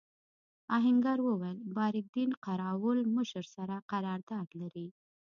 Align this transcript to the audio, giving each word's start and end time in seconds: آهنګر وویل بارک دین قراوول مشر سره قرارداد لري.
آهنګر 0.77 1.17
وویل 1.27 1.57
بارک 1.75 2.05
دین 2.15 2.29
قراوول 2.45 2.99
مشر 3.15 3.43
سره 3.55 3.75
قرارداد 3.91 4.47
لري. 4.61 4.87